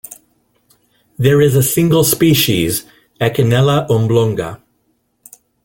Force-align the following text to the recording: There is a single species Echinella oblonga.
There 1.19 1.39
is 1.41 1.55
a 1.55 1.61
single 1.61 2.03
species 2.03 2.85
Echinella 3.19 3.87
oblonga. 3.87 4.59